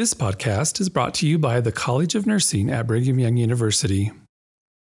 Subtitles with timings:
[0.00, 4.10] This podcast is brought to you by the College of Nursing at Brigham Young University.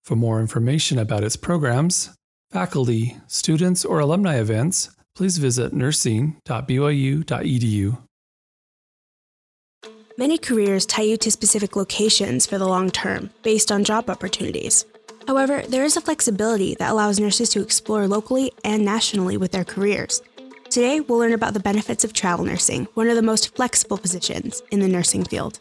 [0.06, 2.12] For more information about its programs,
[2.52, 7.98] faculty, students, or alumni events, please visit nursing.byu.edu.
[10.20, 14.86] Many careers tie you to specific locations for the long term based on job opportunities.
[15.28, 19.66] However, there is a flexibility that allows nurses to explore locally and nationally with their
[19.66, 20.22] careers.
[20.78, 24.62] Today, we'll learn about the benefits of travel nursing, one of the most flexible positions
[24.70, 25.60] in the nursing field.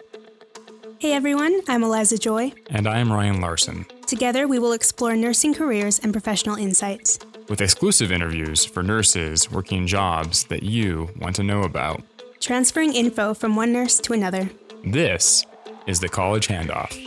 [0.99, 2.53] Hey everyone, I'm Eliza Joy.
[2.69, 3.87] And I am Ryan Larson.
[4.07, 7.19] Together, we will explore nursing careers and professional insights.
[7.49, 12.03] With exclusive interviews for nurses working jobs that you want to know about.
[12.39, 14.51] Transferring info from one nurse to another.
[14.85, 15.47] This
[15.87, 17.06] is the College Handoff.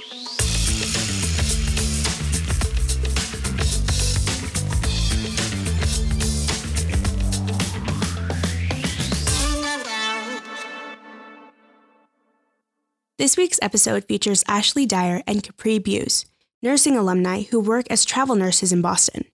[13.19, 16.23] This week's episode features Ashley Dyer and Kapri Beus,
[16.61, 19.25] nursing alumni who work as travel nurses in Boston.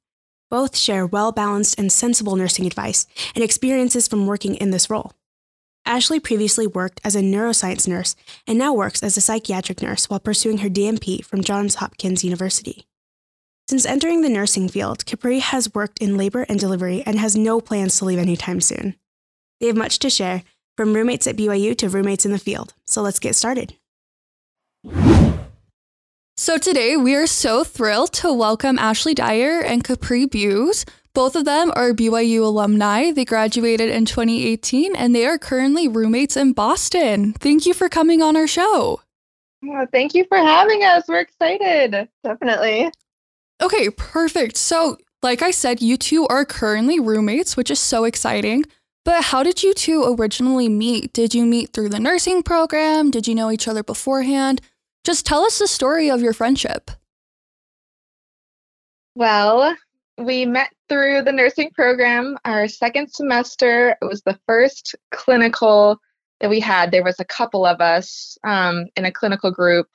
[0.49, 3.05] Both share well balanced and sensible nursing advice
[3.35, 5.11] and experiences from working in this role.
[5.85, 8.15] Ashley previously worked as a neuroscience nurse
[8.47, 12.87] and now works as a psychiatric nurse while pursuing her DNP from Johns Hopkins University.
[13.69, 17.61] Since entering the nursing field, Kapri has worked in labor and delivery and has no
[17.61, 18.95] plans to leave anytime soon.
[19.59, 20.41] They have much to share,
[20.77, 22.73] from roommates at BYU to roommates in the field.
[22.85, 23.75] So let's get started.
[26.37, 30.85] So today we are so thrilled to welcome Ashley Dyer and Kapri Beus.
[31.13, 33.11] Both of them are BYU alumni.
[33.11, 37.31] They graduated in 2018 and they are currently roommates in Boston.
[37.33, 38.99] Thank you for coming on our show.
[39.63, 41.07] Oh, thank you for having us.
[41.07, 42.09] We're excited.
[42.23, 42.91] Definitely.
[43.61, 44.57] Okay, perfect.
[44.57, 48.65] So, like I said, you two are currently roommates, which is so exciting.
[49.05, 51.13] But how did you two originally meet?
[51.13, 53.11] Did you meet through the nursing program?
[53.11, 54.61] Did you know each other beforehand?
[55.05, 56.89] Just tell us the story of your friendship.
[59.13, 59.77] Well,
[60.17, 63.95] we met through the nursing program our second semester.
[64.01, 65.99] It was the first clinical
[66.41, 66.91] that we had.
[66.91, 69.87] There was a couple of us um, in a clinical group.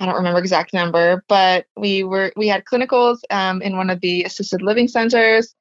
[0.00, 4.00] I don't remember exact number, but we were we had clinicals um, in one of
[4.00, 5.54] the assisted living centers,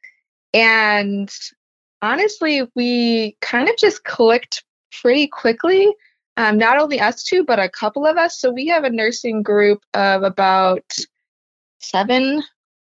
[0.54, 1.30] and
[2.02, 4.64] honestly, we kind of just clicked
[5.02, 5.94] pretty quickly.
[6.38, 8.40] Um, not only us two, but a couple of us.
[8.40, 10.86] So we have a nursing group of about
[11.80, 12.44] seven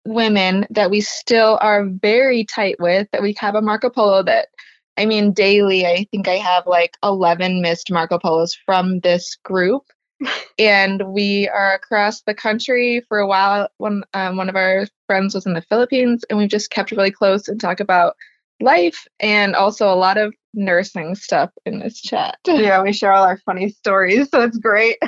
[0.07, 4.49] women that we still are very tight with, that we have a Marco Polo that,
[4.97, 9.83] I mean, daily, I think I have like 11 missed Marco Polos from this group.
[10.59, 15.35] and we are across the country for a while when um, one of our friends
[15.35, 18.17] was in the Philippines, and we've just kept really close and talk about
[18.61, 22.39] life and also a lot of nursing stuff in this chat.
[22.47, 24.99] Yeah, we share all our funny stories, so it's great.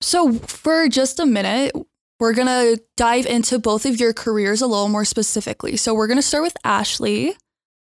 [0.00, 1.72] So, for just a minute,
[2.20, 5.76] we're going to dive into both of your careers a little more specifically.
[5.76, 7.36] So, we're going to start with Ashley.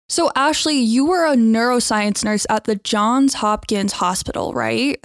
[0.07, 5.03] So, Ashley, you were a neuroscience nurse at the Johns Hopkins Hospital, right?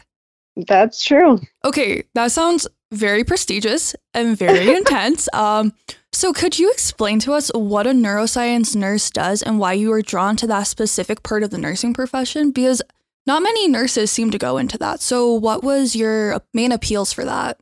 [0.67, 1.41] That's true.
[1.65, 5.29] Okay, that sounds very prestigious and very intense.
[5.33, 5.73] Um,
[6.13, 10.03] so, could you explain to us what a neuroscience nurse does and why you were
[10.03, 12.51] drawn to that specific part of the nursing profession?
[12.51, 12.83] Because
[13.27, 15.01] not many nurses seem to go into that.
[15.01, 17.61] So, what was your main appeals for that?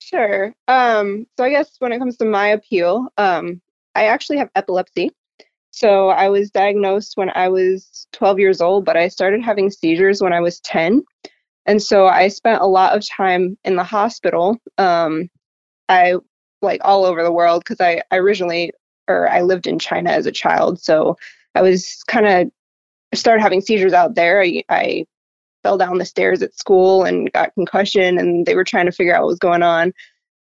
[0.00, 0.52] Sure.
[0.66, 3.60] Um, so, I guess when it comes to my appeal, um,
[3.94, 5.10] I actually have epilepsy.
[5.70, 10.20] So, I was diagnosed when I was 12 years old, but I started having seizures
[10.20, 11.04] when I was 10.
[11.66, 14.56] And so I spent a lot of time in the hospital.
[14.78, 15.28] Um,
[15.88, 16.14] I
[16.62, 18.72] like all over the world because I, I originally
[19.08, 21.16] or I lived in China as a child, so
[21.54, 22.50] I was kind of
[23.14, 24.42] started having seizures out there.
[24.42, 25.06] I, I
[25.62, 29.14] fell down the stairs at school and got concussion, and they were trying to figure
[29.14, 29.92] out what was going on.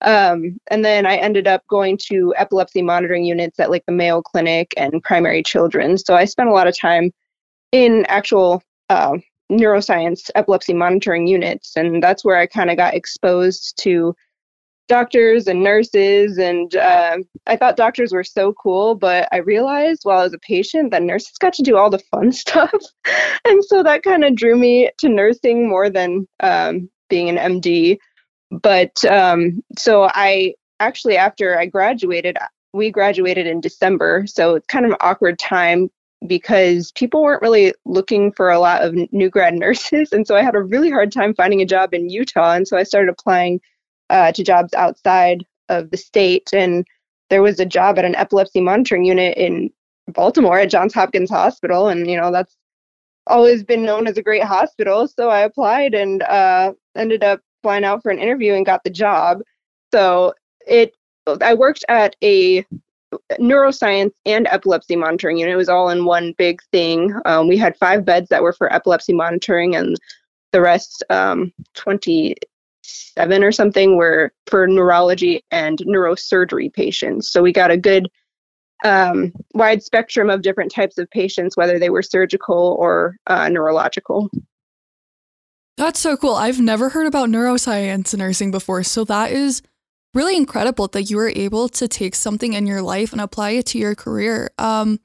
[0.02, 4.22] Um, and then I ended up going to epilepsy monitoring units at like the Mayo
[4.22, 5.98] Clinic and Primary Children.
[5.98, 7.12] So I spent a lot of time
[7.72, 9.18] in actual uh,
[9.52, 14.16] neuroscience epilepsy monitoring units, and that's where I kind of got exposed to
[14.88, 17.18] doctors and nurses and uh,
[17.48, 21.02] i thought doctors were so cool but i realized while i was a patient that
[21.02, 22.72] nurses got to do all the fun stuff.
[23.46, 27.98] And so that kind of drew me to nursing more than um, being an md
[28.52, 32.38] but um, so i actually after i graduated
[32.74, 35.90] we graduated in december so it's kind of an awkward time
[36.28, 40.12] because people weren't really looking for a lot of new grad nurses.
[40.12, 42.78] And so i had a really hard time finding a job in utah and so
[42.78, 43.60] i started applying
[44.10, 46.50] uh, to jobs outside of the state.
[46.54, 46.86] And
[47.30, 49.72] there was a job at an epilepsy monitoring unit in
[50.07, 51.88] Baltimore at Johns Hopkins Hospital.
[51.88, 52.56] And, you know, that's
[53.28, 55.07] always been known as a great hospital.
[55.07, 58.92] So I applied and uh, ended up flying out for an interview and got the
[58.92, 59.42] job.
[59.92, 60.34] So
[60.68, 60.94] it,
[61.42, 62.63] I worked at a
[63.40, 65.54] neuroscience and epilepsy monitoring unit.
[65.54, 67.16] It was all in one big thing.
[67.25, 69.96] Um, we had five beds that were for epilepsy monitoring, and
[70.51, 71.51] the rest, um,
[73.16, 77.30] 27 or something, were for neurology and neurosurgery patients.
[77.30, 78.10] So we got a good
[78.84, 84.30] um, wide spectrum of different types of patients, whether they were surgical or uh, neurological.
[85.78, 86.36] That's so cool.
[86.36, 88.84] I've never heard about neuroscience nursing before.
[88.84, 89.62] So that is
[90.14, 93.66] really incredible that you were able to take something in your life and apply it
[93.68, 94.52] to your career.
[94.58, 95.00] Um,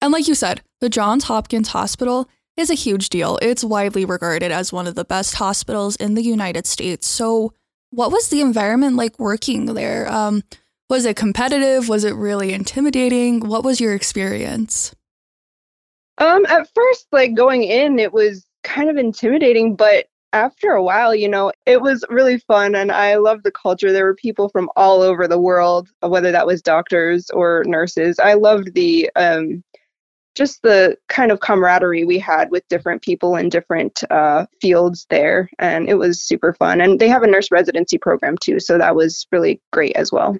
[0.00, 3.38] and like you said, the Johns Hopkins Hospital is a huge deal.
[3.42, 7.06] It's widely regarded as one of the best hospitals in the United States.
[7.06, 7.52] So,
[7.90, 10.10] what was the environment like working there?
[10.12, 10.42] Um,
[10.90, 11.88] was it competitive?
[11.88, 13.40] Was it really intimidating?
[13.40, 14.94] What was your experience?
[16.18, 21.14] Um, at first, like going in, it was kind of intimidating, but after a while,
[21.14, 23.92] you know, it was really fun and I loved the culture.
[23.92, 28.18] There were people from all over the world, whether that was doctors or nurses.
[28.18, 29.62] I loved the um,
[30.38, 35.50] just the kind of camaraderie we had with different people in different uh, fields there,
[35.58, 36.80] and it was super fun.
[36.80, 40.38] And they have a nurse residency program too, so that was really great as well.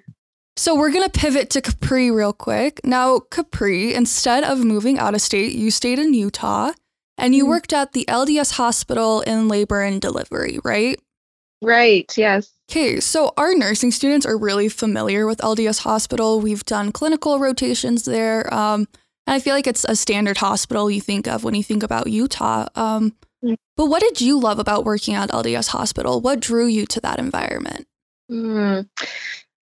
[0.57, 2.81] So we're going to pivot to Kapri real quick.
[2.83, 6.71] Now, Kapri, instead of moving out of state, you stayed in Utah
[7.17, 7.51] and you mm-hmm.
[7.51, 10.99] worked at the LDS hospital in labor and delivery, right?
[11.61, 12.51] Right, yes.
[12.69, 16.39] Okay, so our nursing students are really familiar with LDS Hospital.
[16.39, 18.53] We've done clinical rotations there.
[18.53, 18.87] Um,
[19.29, 22.07] and I feel like it's a standard hospital you think of when you think about
[22.07, 22.65] Utah.
[22.73, 23.15] Um,
[23.45, 23.55] mm.
[23.77, 26.19] But what did you love about working at LDS Hospital?
[26.19, 27.85] What drew you to that environment?
[28.31, 28.89] Mm.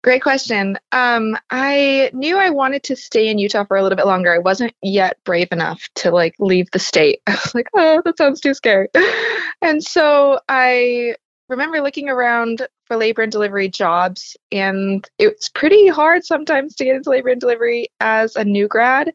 [0.02, 0.78] Great question.
[0.90, 4.34] Um, I knew I wanted to stay in Utah for a little bit longer.
[4.34, 7.20] I wasn't yet brave enough to like leave the state.
[7.26, 8.88] I was like, oh, that sounds too scary.
[9.62, 11.16] and so I
[11.52, 16.96] remember looking around for labor and delivery jobs, and it's pretty hard sometimes to get
[16.96, 19.12] into labor and delivery as a new grad.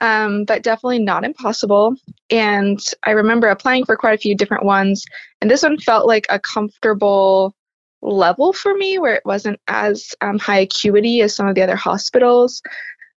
[0.00, 1.94] Um, but definitely not impossible.
[2.28, 5.04] And I remember applying for quite a few different ones,
[5.40, 7.54] and this one felt like a comfortable
[8.00, 11.76] level for me where it wasn't as um, high acuity as some of the other
[11.76, 12.62] hospitals,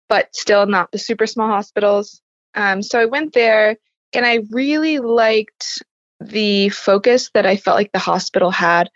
[0.10, 2.22] but still not the super small hospitals.
[2.54, 3.78] Um, so I went there
[4.14, 5.82] and I really liked
[6.30, 8.90] the focus that I felt like the hospital had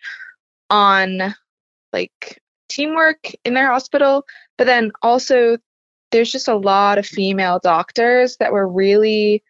[0.69, 1.35] on
[1.93, 4.25] like teamwork in their hospital,
[4.57, 5.57] but then also
[6.11, 9.43] there's just a lot of female doctors that were really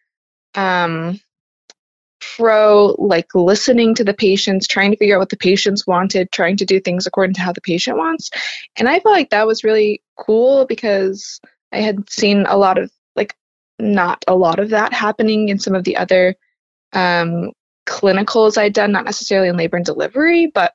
[0.54, 1.20] um,
[2.36, 6.56] pro like listening to the patients, trying to figure out what the patients wanted, trying
[6.56, 8.30] to do things according to how the patient wants.
[8.76, 11.40] And I felt like that was really cool because
[11.72, 13.34] I had seen a lot of like
[13.78, 16.36] not a lot of that happening in some of the other
[16.92, 17.52] um,
[17.90, 20.72] clinicals I'd done, not necessarily in labor and delivery, but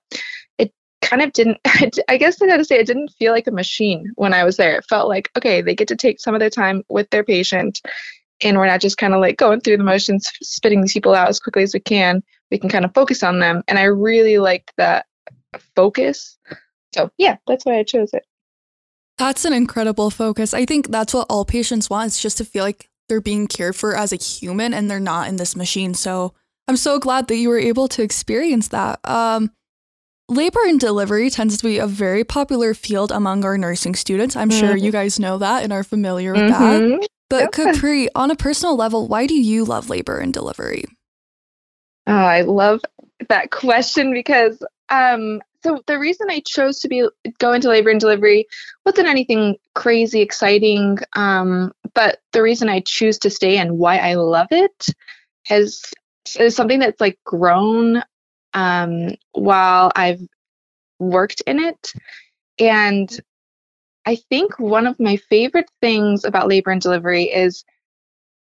[0.57, 1.57] it kind of didn't,
[2.07, 4.75] I guess I gotta say, it didn't feel like a machine when I was there.
[4.75, 7.81] It felt like, okay, they get to take some of their time with their patient
[8.41, 11.29] and we're not just kind of like going through the motions, spitting these people out
[11.29, 12.21] as quickly as we can.
[12.51, 13.63] We can kind of focus on them.
[13.67, 15.05] And I really liked that
[15.75, 16.37] focus.
[16.93, 18.25] So, yeah, that's why I chose it.
[19.17, 20.53] That's an incredible focus.
[20.53, 23.75] I think that's what all patients want is just to feel like they're being cared
[23.75, 25.93] for as a human and they're not in this machine.
[25.93, 26.33] So,
[26.67, 28.99] I'm so glad that you were able to experience that.
[29.03, 29.51] Um,
[30.27, 34.35] labor and delivery tends to be a very popular field among our nursing students.
[34.35, 34.59] I'm mm-hmm.
[34.59, 36.89] sure you guys know that and are familiar with mm-hmm.
[36.99, 37.07] that.
[37.29, 40.85] But Kapri, on a personal level, why do you love labor and delivery?
[42.07, 42.81] Oh, I love
[43.29, 47.07] that question because um, so the reason I chose to be
[47.39, 48.45] go into labor and delivery
[48.85, 54.13] wasn't anything crazy exciting, um, but the reason I choose to stay and why I
[54.13, 54.85] love it
[55.45, 55.81] has
[56.39, 58.01] is something that's like grown
[58.53, 60.21] um, while I've
[60.99, 61.93] worked in it,
[62.59, 63.09] and
[64.05, 67.65] I think one of my favorite things about labor and delivery is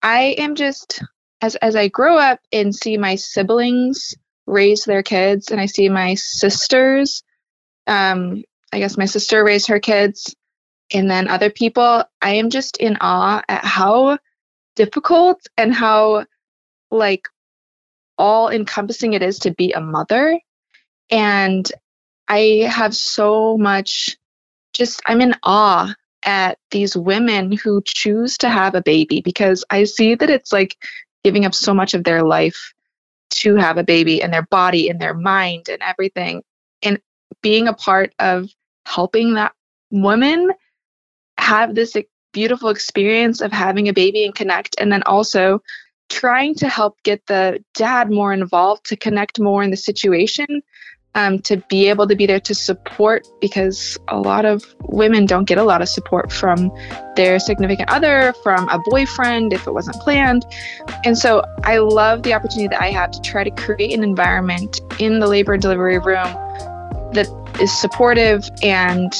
[0.01, 1.01] I am just
[1.41, 4.15] as as I grow up and see my siblings
[4.47, 7.23] raise their kids and I see my sisters
[7.87, 10.35] um I guess my sister raised her kids
[10.93, 14.17] and then other people I am just in awe at how
[14.75, 16.25] difficult and how
[16.91, 17.27] like
[18.19, 20.39] all encompassing it is to be a mother
[21.09, 21.71] and
[22.27, 24.17] I have so much
[24.73, 29.85] just I'm in awe at these women who choose to have a baby because I
[29.85, 30.77] see that it's like
[31.23, 32.73] giving up so much of their life
[33.31, 36.43] to have a baby and their body and their mind and everything.
[36.83, 36.99] And
[37.41, 38.49] being a part of
[38.85, 39.53] helping that
[39.91, 40.51] woman
[41.37, 41.95] have this
[42.31, 44.75] beautiful experience of having a baby and connect.
[44.79, 45.61] And then also
[46.09, 50.61] trying to help get the dad more involved to connect more in the situation
[51.15, 55.45] um, to be able to be there to support because a lot of women don't
[55.45, 56.71] get a lot of support from
[57.15, 60.45] their significant other, from a boyfriend if it wasn't planned.
[61.03, 64.81] And so I love the opportunity that I have to try to create an environment
[64.99, 66.27] in the labor and delivery room
[67.13, 67.27] that
[67.59, 69.11] is supportive and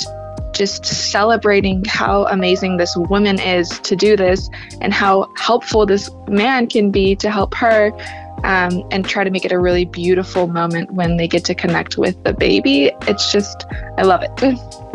[0.54, 4.50] just celebrating how amazing this woman is to do this
[4.82, 7.92] and how helpful this man can be to help her
[8.44, 11.98] um, and try to make it a really beautiful moment when they get to connect
[11.98, 12.92] with the baby.
[13.02, 13.66] It's just,
[13.98, 14.60] I love it.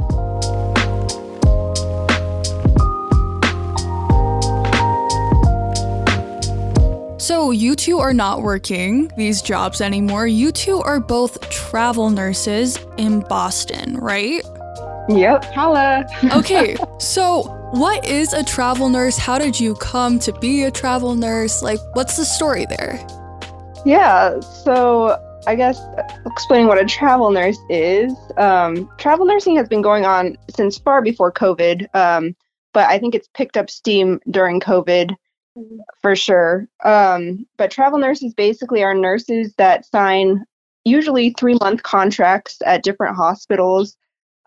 [7.24, 10.26] So, you two are not working these jobs anymore.
[10.26, 14.42] You two are both travel nurses in Boston, right?
[15.08, 15.44] Yep.
[15.46, 16.04] Holla.
[16.32, 17.42] Okay, so
[17.72, 19.18] what is a travel nurse?
[19.18, 21.62] How did you come to be a travel nurse?
[21.62, 23.04] Like, what's the story there?
[23.84, 25.80] Yeah, so I guess
[26.26, 28.14] explaining what a travel nurse is.
[28.36, 32.34] Um, travel nursing has been going on since far before COVID, um,
[32.72, 35.14] but I think it's picked up steam during COVID
[36.00, 36.66] for sure.
[36.84, 40.44] Um, but travel nurses basically are nurses that sign
[40.84, 43.96] usually three month contracts at different hospitals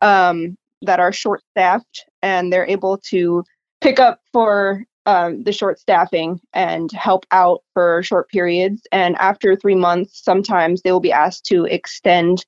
[0.01, 3.43] um, that are short staffed and they're able to
[3.81, 8.81] pick up for um, the short staffing and help out for short periods.
[8.91, 12.45] And after three months, sometimes they will be asked to extend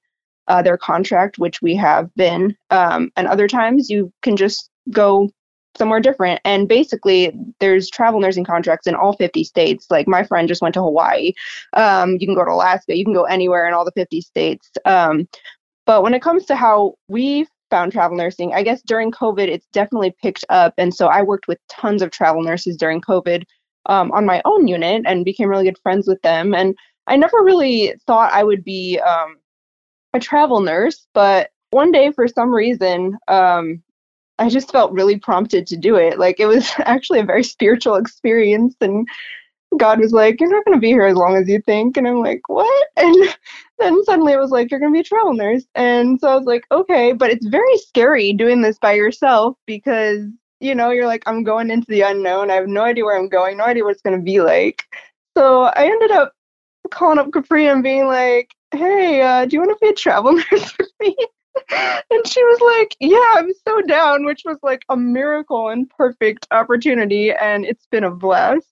[0.50, 2.56] uh, their contract, which we have been.
[2.70, 5.30] Um, and other times you can just go
[5.78, 6.42] somewhere different.
[6.44, 9.88] And basically, there's travel nursing contracts in all 50 states.
[9.90, 11.34] Like my friend just went to Hawaii.
[11.74, 12.98] Um, you can go to Alaska.
[12.98, 14.70] You can go anywhere in all the 50 states.
[14.84, 15.30] Um,
[15.90, 18.54] but when it comes to how we found travel nursing.
[18.54, 20.74] I guess during COVID, it's definitely picked up.
[20.78, 23.44] And so I worked with tons of travel nurses during COVID
[23.86, 26.54] um, on my own unit and became really good friends with them.
[26.54, 26.76] And
[27.08, 29.38] I never really thought I would be um,
[30.14, 33.82] a travel nurse, but one day for some reason, um,
[34.38, 36.18] I just felt really prompted to do it.
[36.18, 38.76] Like it was actually a very spiritual experience.
[38.82, 39.08] And
[39.78, 41.98] God was like, You're not going to be here as long as you think.
[41.98, 42.88] And I'm like, What?
[42.98, 43.16] And
[43.78, 45.66] then suddenly it was like, You're going to be a travel nurse.
[45.76, 47.14] And so I was like, Okay.
[47.14, 50.26] But it's very scary doing this by yourself because,
[50.60, 52.52] you know, you're like, I'm going into the unknown.
[52.52, 54.84] I have no idea where I'm going, no idea what it's going to be like.
[55.38, 56.34] So I ended up
[56.92, 60.34] calling up Kapri and being like, Hey, uh, do you want to be a travel
[60.52, 61.16] nurse with me?
[61.72, 66.48] and she was like, Yeah, I'm so down, which was like a miracle and perfect
[66.52, 67.32] opportunity.
[67.32, 68.68] And it's been a blast.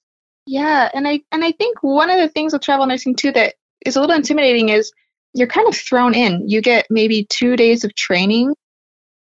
[0.47, 3.55] Yeah, and I and I think one of the things with travel nursing too that
[3.85, 4.91] is a little intimidating is
[5.33, 6.47] you're kind of thrown in.
[6.47, 8.55] You get maybe 2 days of training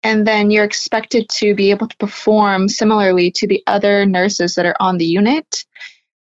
[0.03, 4.65] and then you're expected to be able to perform similarly to the other nurses that
[4.65, 5.65] are on the unit.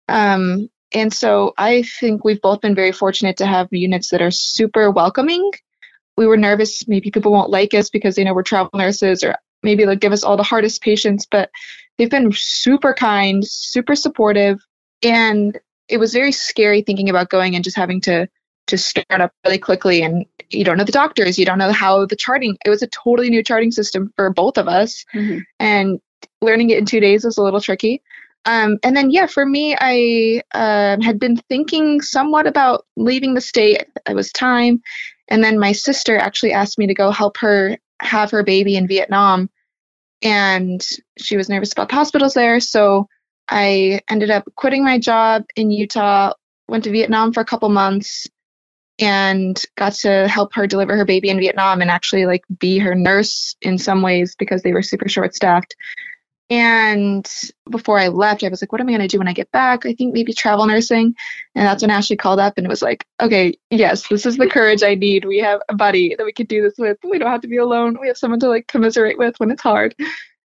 [0.09, 4.31] Um, and so I think we've both been very fortunate to have units that are
[4.31, 5.53] super welcoming.
[6.17, 9.37] We were nervous maybe people won't like us because they know we're travel nurses or
[9.63, 11.51] maybe they'll give us all the hardest patients, but
[11.99, 14.61] they've been super kind, super supportive,
[15.03, 18.29] and it was very scary thinking about going and just having to
[18.67, 20.03] to start up really quickly.
[20.03, 21.39] And you don't know the doctors.
[21.39, 24.59] You don't know how the charting it was a totally new charting system for both
[24.59, 25.05] of us.
[25.15, 25.39] Mm-hmm.
[25.59, 26.01] and
[26.41, 28.03] learning it in two days was a little tricky.
[28.45, 33.41] Um, and then yeah for me i uh, had been thinking somewhat about leaving the
[33.41, 33.85] state.
[34.09, 34.81] It was time.
[35.29, 38.87] And then my sister actually asked me to go help her have her baby in
[38.87, 39.51] vietnam.
[40.23, 40.87] And
[41.19, 42.61] she was nervous about the hospitals there.
[42.61, 43.09] So
[43.49, 46.35] I ended up quitting my job in Utah,
[46.69, 48.29] went to Vietnam for a couple months,
[48.99, 52.95] and got to help her deliver her baby in Vietnam and actually like be her
[52.95, 55.77] nurse in some ways because they were super short staffed.
[56.51, 57.31] And
[57.71, 59.53] before I left, I was like, what am I going to do when I get
[59.53, 59.85] back?
[59.85, 61.15] I think maybe travel nursing.
[61.55, 64.49] And that's when Ashley called up and it was like, okay, yes, this is the
[64.49, 65.27] courage I need.
[65.27, 66.97] We have a buddy that we could do this with.
[67.05, 67.99] We don't have to be alone.
[68.01, 69.95] We have someone to like commiserate with when it's hard.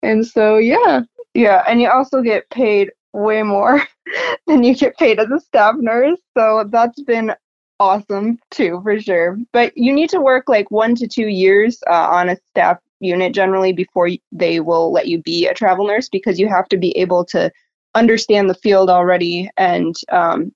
[0.02, 1.02] And so, yeah,
[1.35, 3.83] yeah, and you also get paid way more
[4.47, 6.19] than you get paid as a staff nurse.
[6.37, 7.35] So that's been
[7.81, 9.39] awesome too, for sure.
[9.53, 13.33] But you need to work like one to two years uh, on a staff unit
[13.33, 16.97] generally before they will let you be a travel nurse because you have to be
[16.97, 17.51] able to
[17.95, 19.49] understand the field already.
[19.57, 20.53] And um,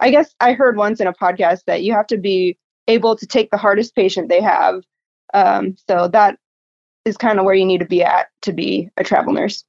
[0.00, 3.26] I guess I heard once in a podcast that you have to be able to
[3.26, 4.82] take the hardest patient they have.
[5.32, 6.38] Um, so that
[7.04, 9.64] is kind of where you need to be at to be a travel nurse.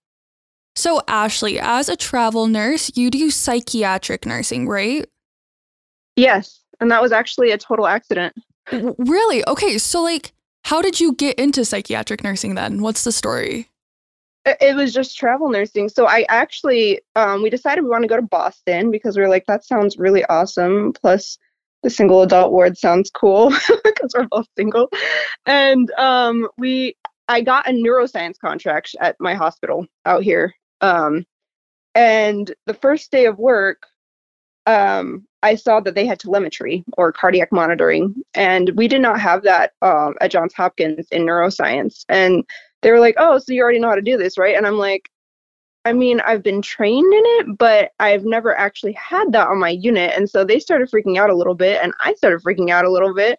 [0.75, 5.05] So, Ashley, as a travel nurse, you do psychiatric nursing, right?
[6.15, 6.59] Yes.
[6.79, 8.35] And that was actually a total accident.
[8.97, 9.47] Really?
[9.47, 9.77] Okay.
[9.77, 12.81] So, like, how did you get into psychiatric nursing then?
[12.81, 13.69] What's the story?
[14.45, 15.89] it was just travel nursing.
[15.89, 19.29] So I actually, um, we decided we want to go to Boston because we were
[19.29, 20.93] like, that sounds really awesome.
[20.93, 21.37] Plus,
[21.83, 23.49] the single adult ward sounds cool
[23.83, 24.89] because we're both single.
[25.45, 26.95] And um, we,
[27.27, 30.53] I got a neuroscience contract at my hospital out here.
[30.81, 31.25] Um,
[31.95, 33.87] and the first day of work,
[34.65, 39.43] um, I saw that they had telemetry or cardiac monitoring, and we did not have
[39.43, 42.03] that um, at Johns Hopkins in neuroscience.
[42.09, 42.43] And
[42.81, 44.77] they were like, "Oh, so you already know how to do this, right?" And I'm
[44.77, 45.09] like,
[45.85, 49.69] "I mean, I've been trained in it, but I've never actually had that on my
[49.69, 52.85] unit." And so they started freaking out a little bit, and I started freaking out
[52.85, 53.37] a little bit.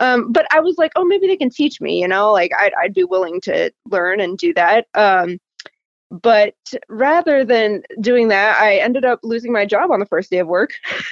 [0.00, 2.72] Um, but I was like, "Oh, maybe they can teach me," you know, like I'd
[2.80, 4.86] I'd be willing to learn and do that.
[4.94, 5.38] Um,
[6.10, 6.54] but
[6.88, 10.48] rather than doing that, I ended up losing my job on the first day of
[10.48, 10.70] work,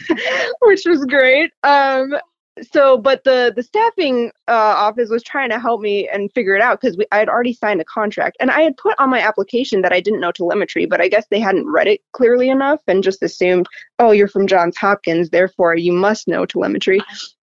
[0.60, 1.52] which was great.
[1.62, 2.14] Um,
[2.72, 6.62] so, but the the staffing uh, office was trying to help me and figure it
[6.62, 9.82] out because I had already signed a contract and I had put on my application
[9.82, 13.04] that I didn't know telemetry, but I guess they hadn't read it clearly enough and
[13.04, 13.66] just assumed,
[13.98, 17.02] oh, you're from Johns Hopkins, therefore you must know telemetry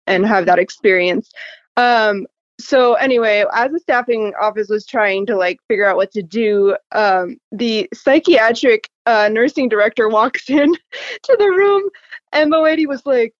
[0.06, 1.32] and have that experience.
[1.76, 2.28] Um,
[2.60, 6.76] so anyway, as the staffing office was trying to like figure out what to do,
[6.92, 11.90] um, the psychiatric uh, nursing director walks in to the room,
[12.34, 13.34] and the lady was like,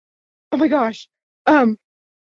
[0.52, 1.08] "Oh my gosh,
[1.48, 1.78] um,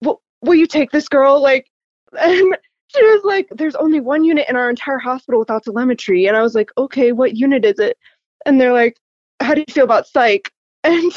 [0.02, 1.70] will, will you take this girl?" Like,
[2.18, 2.56] and
[2.88, 6.42] she was like, "There's only one unit in our entire hospital without telemetry," and I
[6.42, 7.98] was like, "Okay, what unit is it?"
[8.46, 8.96] And they're like,
[9.40, 10.50] "How do you feel about psych?"
[10.82, 11.12] And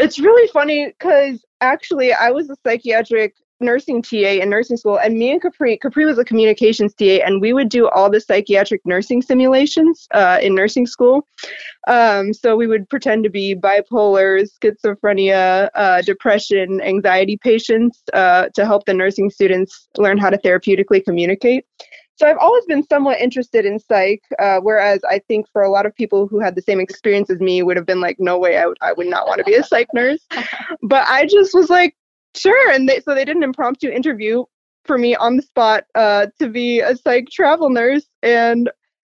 [0.00, 5.18] it's really funny because actually I was a psychiatric nursing TA in nursing school, and
[5.18, 8.80] me and Kapri, Kapri was a communications TA, and we would do all the psychiatric
[8.84, 11.26] nursing simulations uh, in nursing school.
[11.88, 18.66] Um, so we would pretend to be bipolar, schizophrenia, uh, depression, anxiety patients uh, to
[18.66, 21.64] help the nursing students learn how to therapeutically communicate.
[22.16, 25.84] So I've always been somewhat interested in psych, uh, whereas I think for a lot
[25.84, 28.58] of people who had the same experience as me would have been like, no way,
[28.58, 30.26] I, I would not want to be a psych nurse.
[30.82, 31.94] but I just was like,
[32.36, 32.70] Sure.
[32.70, 34.44] And they, so they did an impromptu interview
[34.84, 38.06] for me on the spot uh, to be a psych travel nurse.
[38.22, 38.70] And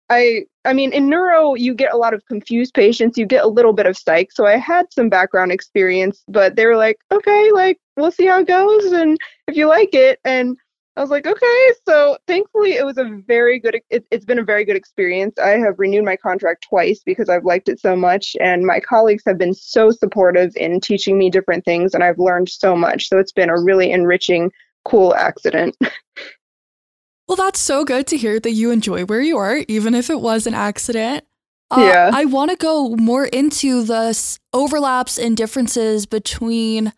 [0.10, 3.18] I, I mean, in neuro, you get a lot of confused patients.
[3.18, 4.32] You get a little bit of psych.
[4.32, 8.39] So I had some background experience, but they were like, okay, like, we'll see how
[8.39, 8.91] it goes.
[8.94, 10.20] And if you like it.
[10.24, 10.58] And
[10.98, 11.72] I was like, okay.
[11.88, 13.80] So thankfully, it was a very good.
[13.92, 15.38] It, has been a very good experience.
[15.38, 19.22] I have renewed my contract twice because I've liked it so much, and my colleagues
[19.28, 23.10] have been so supportive in teaching me different things, and I've learned so much.
[23.10, 24.52] So it's been a really enriching,
[24.86, 25.78] cool accident.
[27.28, 30.20] well, that's so good to hear that you enjoy where you are, even if it
[30.20, 31.26] was an accident.
[31.70, 32.12] Uh, yeah.
[32.12, 36.94] I want to go more into the overlaps and differences between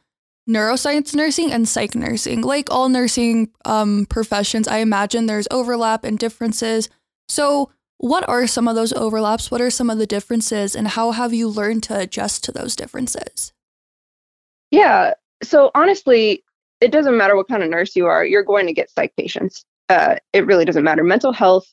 [0.49, 2.41] neuroscience nursing and psych nursing.
[2.41, 6.89] Like all nursing um, professions, I imagine there's overlap and differences.
[7.27, 9.51] So, what are some of those overlaps?
[9.51, 10.75] What are some of the differences?
[10.75, 13.53] And how have you learned to adjust to those differences?
[14.71, 15.13] Yeah.
[15.43, 16.43] So, honestly,
[16.81, 19.65] it doesn't matter what kind of nurse you are, you're going to get psych patients.
[19.89, 21.03] Uh, it really doesn't matter.
[21.03, 21.71] Mental health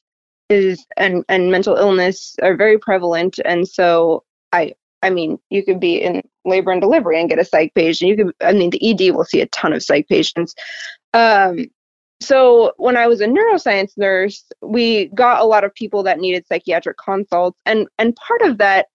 [0.49, 3.39] is and, and mental illness are very prevalent.
[3.45, 7.45] And so, I I mean, you could be in labor and delivery and get a
[7.45, 8.09] psych patient.
[8.09, 10.55] You could, I mean, the ED will see a ton of psych patients.
[11.13, 11.67] Um,
[12.21, 16.47] so when I was a neuroscience nurse, we got a lot of people that needed
[16.47, 18.87] psychiatric consults, and and part of that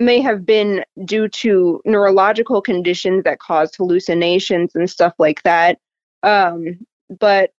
[0.00, 5.78] may have been due to neurological conditions that caused hallucinations and stuff like that.
[6.22, 6.78] Um,
[7.20, 7.50] but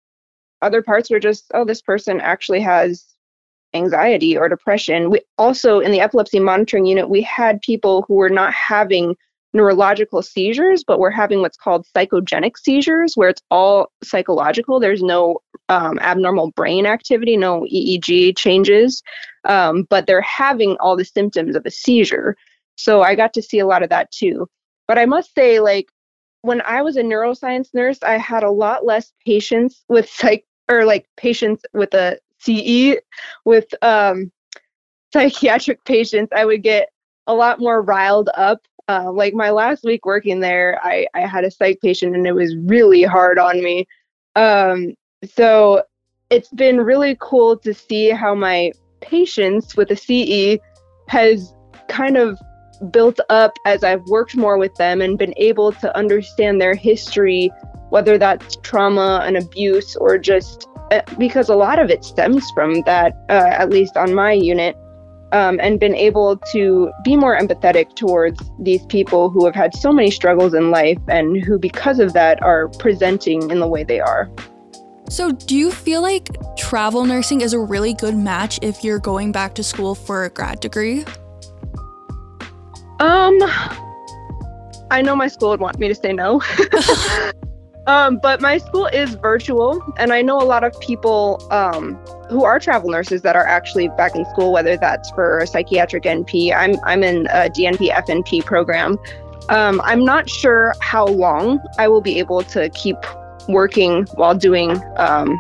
[0.63, 3.14] other parts were just, oh, this person actually has
[3.75, 5.11] anxiety or depression.
[5.11, 9.17] We also in the epilepsy monitoring unit, we had people who were not having
[9.55, 14.81] neurological seizures, but were having what's called psychogenic seizures, where it's all psychological.
[14.81, 19.03] There's no um, abnormal brain activity, no EEG changes,
[19.45, 22.37] um, but they're having all the symptoms of a seizure.
[22.77, 24.49] So I got to see a lot of that too.
[24.89, 25.87] But I must say, like,
[26.43, 30.85] when I was a neuroscience nurse, I had a lot less patients with psych or
[30.85, 32.99] like patients with a CE
[33.45, 34.31] with um,
[35.13, 36.89] psychiatric patients, I would get
[37.27, 38.61] a lot more riled up.
[38.87, 42.35] Uh, like my last week working there, I, I had a psych patient and it
[42.35, 43.87] was really hard on me.
[44.37, 45.83] Um, so
[46.31, 50.61] it's been really cool to see how my patience with the CE
[51.09, 51.55] has
[51.89, 52.39] kind of
[52.91, 57.51] built up as I've worked more with them and been able to understand their history,
[57.91, 60.69] whether that's trauma and abuse or just
[61.19, 64.77] because a lot of it stems from that, uh, at least on my unit,
[65.33, 69.93] um, and been able to be more empathetic towards these people who have had so
[69.93, 74.01] many struggles in life and who, because of that, are presenting in the way they
[74.01, 74.31] are.
[75.09, 79.33] So, do you feel like travel nursing is a really good match if you're going
[79.33, 81.05] back to school for a grad degree?
[83.01, 83.39] Um,
[84.91, 86.41] I know my school would want me to say no.
[87.87, 91.97] um, but my school is virtual, and I know a lot of people um,
[92.31, 96.05] who are travel nurses that are actually back in school, whether that's for a psychiatric
[96.05, 96.55] NP.
[96.55, 98.99] I'm I'm in a DNP FNP program.
[99.51, 102.97] Um, I'm not sure how long I will be able to keep
[103.49, 105.39] working while doing um,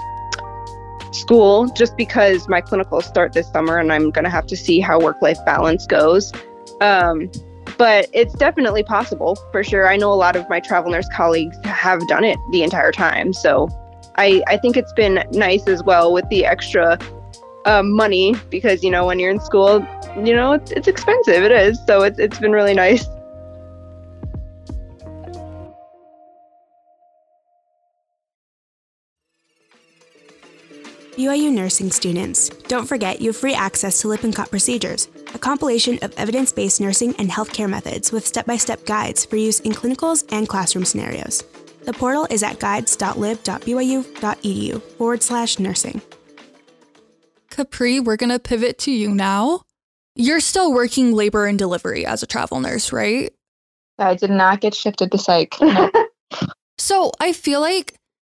[1.12, 4.80] school, just because my clinicals start this summer, and I'm going to have to see
[4.80, 6.33] how work life balance goes.
[7.77, 9.89] But it's definitely possible for sure.
[9.89, 13.33] I know a lot of my travel nurse colleagues have done it the entire time.
[13.33, 13.69] So
[14.17, 16.99] I, I think it's been nice as well with the extra
[17.65, 19.87] um, money because, you know, when you're in school,
[20.23, 21.43] you know, it's, it's expensive.
[21.43, 21.79] It is.
[21.87, 23.07] So it's, it's been really nice.
[31.16, 36.12] BYU nursing students, don't forget you have free access to Lippincott Procedures, a compilation of
[36.16, 40.24] evidence based nursing and healthcare methods with step by step guides for use in clinicals
[40.33, 41.44] and classroom scenarios.
[41.85, 46.03] The portal is at guides.lib.byu.edu forward slash nursing.
[47.48, 49.61] Kapri, we're going to pivot to you now.
[50.16, 53.33] You're still working labor and delivery as a travel nurse, right?
[54.00, 55.55] I did not get shifted to psych.
[56.79, 57.94] so I feel like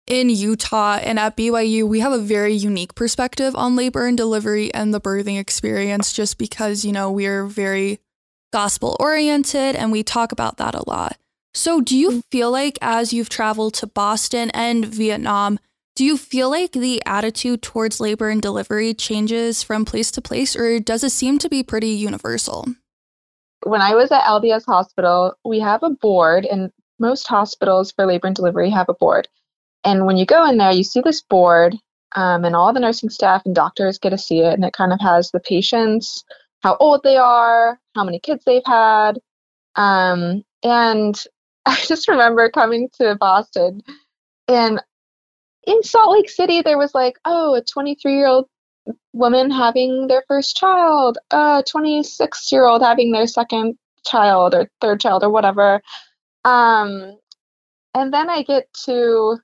[0.08, 4.74] in Utah and at BYU, we have a very unique perspective on labor and delivery
[4.74, 8.00] and the birthing experience just because, you know, we're very
[8.54, 11.18] gospel oriented and we talk about that a lot.
[11.54, 12.22] So, do you mm.
[12.32, 15.60] feel like as you've traveled to Boston and Vietnam,
[15.96, 20.56] do you feel like the attitude towards labor and delivery changes from place to place,
[20.56, 22.68] or does it seem to be pretty universal?
[23.64, 28.28] When I was at LDS Hospital, we have a board, and most hospitals for labor
[28.28, 29.28] and delivery have a board.
[29.88, 31.74] And when you go in there, you see this board,
[32.14, 34.54] um, and all the nursing staff and doctors get to see it.
[34.54, 36.26] And it kind of has the patients,
[36.62, 39.18] how old they are, how many kids they've had.
[39.78, 41.16] Um, and
[41.66, 43.82] I just remember coming to Boston,
[44.50, 44.84] and
[45.66, 48.50] in Salt Lake City, there was like, oh, a 23 year old
[49.14, 55.00] woman having their first child, a 26 year old having their second child or third
[55.00, 55.82] child or whatever.
[56.44, 57.18] Um,
[57.94, 59.40] and then I get to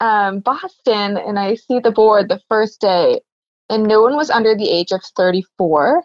[0.00, 3.20] um, Boston and I see the board the first day,
[3.68, 6.02] and no one was under the age of 34.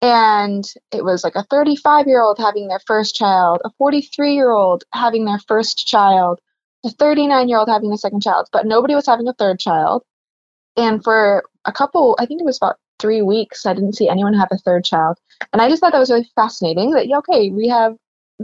[0.00, 4.50] And it was like a 35 year old having their first child, a 43 year
[4.50, 6.40] old having their first child,
[6.84, 10.02] a 39 year old having a second child, but nobody was having a third child.
[10.76, 14.34] And for a couple, I think it was about three weeks, I didn't see anyone
[14.34, 15.18] have a third child.
[15.52, 17.94] And I just thought that was really fascinating that, yeah, okay, we have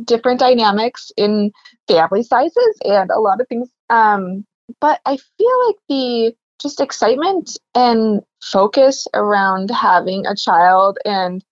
[0.04, 1.50] different dynamics in
[1.88, 4.44] family sizes and a lot of things um,
[4.80, 11.44] but I feel like the just excitement and focus around having a child and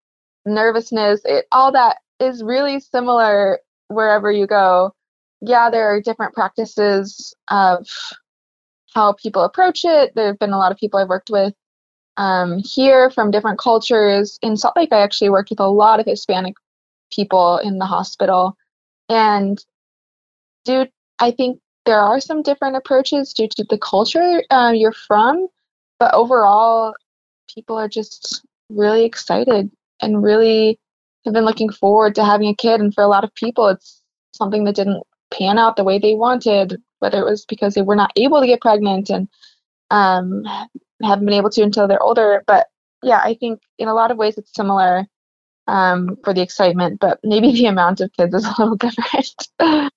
[0.44, 4.92] nervousness, it, all that is really similar wherever you go.
[5.40, 7.86] Yeah, there are different practices of
[8.94, 10.14] how people approach it.
[10.14, 11.54] There have been a lot of people I've worked with
[12.16, 14.38] um, here from different cultures.
[14.42, 16.54] In Salt Lake, I actually worked with a lot of Hispanic
[17.12, 18.56] people in the hospital.
[19.08, 19.62] And
[20.64, 25.46] dude, I think there are some different approaches due to the culture uh, you're from,
[25.98, 26.94] but overall,
[27.52, 29.70] people are just really excited
[30.02, 30.78] and really
[31.24, 32.80] have been looking forward to having a kid.
[32.80, 34.02] And for a lot of people, it's
[34.34, 37.96] something that didn't pan out the way they wanted, whether it was because they were
[37.96, 39.28] not able to get pregnant and
[39.90, 40.44] um,
[41.02, 42.42] haven't been able to until they're older.
[42.46, 42.66] But
[43.02, 45.06] yeah, I think in a lot of ways it's similar
[45.66, 49.92] um, for the excitement, but maybe the amount of kids is a little different.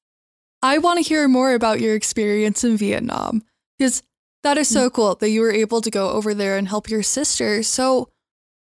[0.62, 3.44] I want to hear more about your experience in Vietnam
[3.78, 4.04] because
[4.44, 7.04] that is so cool that you were able to go over there and help your
[7.04, 7.64] sister.
[7.64, 8.10] So,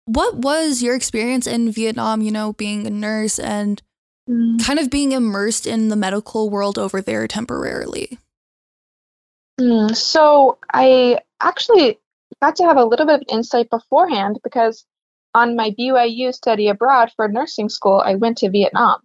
[0.05, 3.81] what was your experience in Vietnam, you know, being a nurse and
[4.29, 4.63] mm.
[4.65, 8.17] kind of being immersed in the medical world over there temporarily?
[9.59, 11.99] Mm, so, I actually
[12.41, 14.85] got to have a little bit of insight beforehand because
[15.33, 19.01] on my BYU study abroad for nursing school, I went to Vietnam.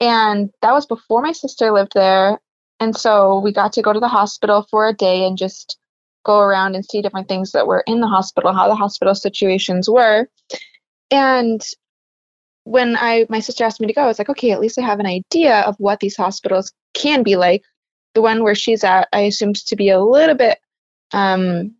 [0.00, 2.38] And that was before my sister lived there.
[2.80, 5.78] And so we got to go to the hospital for a day and just
[6.24, 9.88] go around and see different things that were in the hospital, how the hospital situations
[9.88, 10.28] were.
[11.10, 11.60] And
[12.64, 14.82] when I my sister asked me to go, I was like, okay, at least I
[14.82, 17.62] have an idea of what these hospitals can be like.
[18.14, 20.58] The one where she's at, I assumed to be a little bit
[21.12, 21.74] um,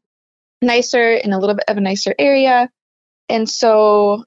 [0.62, 2.70] nicer in a little bit of a nicer area.
[3.28, 4.24] And so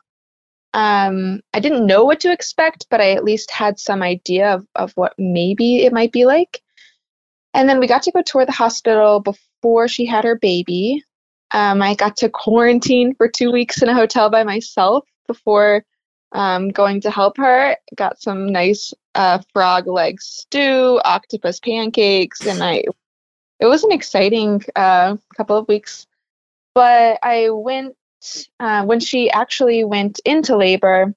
[0.73, 4.67] um, I didn't know what to expect, but I at least had some idea of,
[4.75, 6.61] of what maybe it might be like.
[7.53, 11.03] And then we got to go tour the hospital before she had her baby.
[11.51, 15.83] Um, I got to quarantine for two weeks in a hotel by myself before
[16.31, 17.75] um, going to help her.
[17.95, 22.85] Got some nice uh, frog leg stew, octopus pancakes, and I.
[23.59, 26.07] It was an exciting uh, couple of weeks,
[26.73, 27.95] but I went
[28.59, 31.13] uh, when she actually went into labor.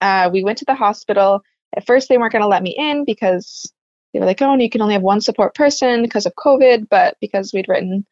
[0.00, 1.42] Uh, we went to the hospital.
[1.74, 3.72] At first, they weren't going to let me in because
[4.12, 7.16] they were like, "Oh, you can only have one support person because of COVID." But
[7.20, 8.06] because we'd written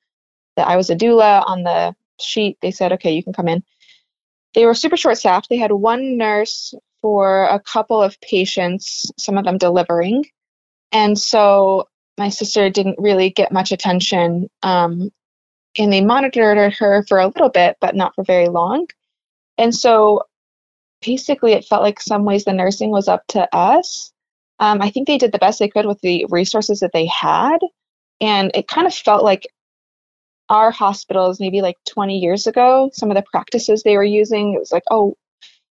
[0.56, 3.62] that I was a doula on the sheet, they said, "Okay, you can come in."
[4.54, 5.48] They were super short staffed.
[5.48, 10.24] They had one nurse for a couple of patients, some of them delivering.
[10.90, 14.48] And so my sister didn't really get much attention.
[14.62, 15.10] Um,
[15.78, 18.86] and they monitored her for a little bit, but not for very long.
[19.58, 20.22] And so
[21.04, 24.12] basically, it felt like some ways the nursing was up to us.
[24.60, 27.58] Um, I think they did the best they could with the resources that they had.
[28.20, 29.46] And it kind of felt like
[30.48, 34.58] our hospitals maybe like 20 years ago, some of the practices they were using, it
[34.58, 35.16] was like, oh,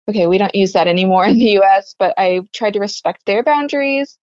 [0.09, 3.43] okay, we don't use that anymore in the US, but I tried to respect their
[3.43, 4.17] boundaries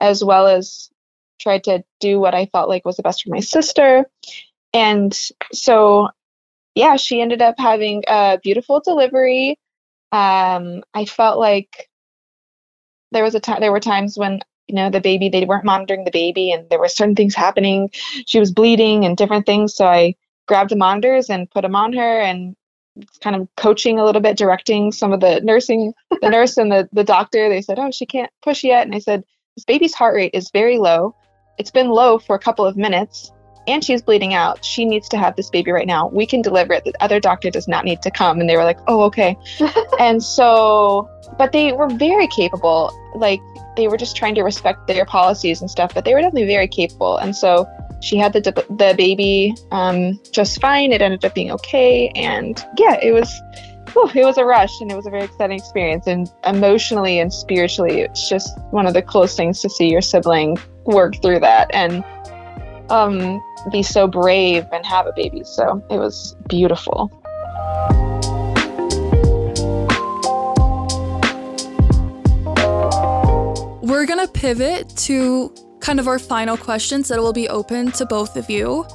[0.00, 0.90] as well as
[1.40, 4.04] tried to do what I felt like was the best for my sister.
[4.74, 5.12] And
[5.52, 6.08] so,
[6.74, 9.58] yeah, she ended up having a beautiful delivery.
[10.12, 11.90] Um, I felt like
[13.12, 16.04] there was a time, there were times when you know the baby they weren't monitoring
[16.04, 17.90] the baby and there were certain things happening.
[18.26, 20.14] She was bleeding and different things so i
[20.46, 22.56] grabbed the monitors and put them on her and
[23.20, 26.88] kind of coaching a little bit directing some of the nursing the nurse and the,
[26.92, 27.48] the doctor.
[27.48, 28.86] They said oh she can't push yet.
[28.86, 29.24] And i said
[29.56, 31.14] this baby's heart rate is very low.
[31.58, 33.30] It's been low for a couple of minutes
[33.66, 34.64] and she's bleeding out.
[34.64, 36.08] She needs to have this baby right now.
[36.08, 36.84] We can deliver it.
[36.84, 38.40] The other doctor does not need to come.
[38.40, 39.36] And they were like oh okay.
[39.98, 42.92] And so but they were very capable.
[43.14, 43.40] Like
[43.76, 46.68] they were just trying to respect their policies and stuff, but they were definitely very
[46.68, 47.16] capable.
[47.16, 47.66] And so
[48.02, 50.92] she had the the baby um, just fine.
[50.92, 53.32] It ended up being okay, and yeah, it was
[53.92, 56.06] whew, it was a rush, and it was a very exciting experience.
[56.06, 60.58] And emotionally and spiritually, it's just one of the coolest things to see your sibling
[60.84, 61.70] work through that.
[61.72, 62.04] And
[62.90, 65.44] um, be so brave and have a baby.
[65.44, 67.10] So it was beautiful.
[73.82, 78.06] We're going to pivot to kind of our final questions that will be open to
[78.06, 78.86] both of you.